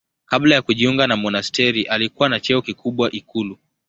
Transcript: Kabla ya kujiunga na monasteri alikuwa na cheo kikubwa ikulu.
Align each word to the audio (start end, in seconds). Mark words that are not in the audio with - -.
Kabla 0.25 0.55
ya 0.55 0.61
kujiunga 0.61 1.07
na 1.07 1.15
monasteri 1.17 1.83
alikuwa 1.83 2.29
na 2.29 2.39
cheo 2.39 2.61
kikubwa 2.61 3.11
ikulu. 3.11 3.57